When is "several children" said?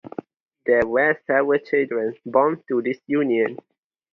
1.27-2.15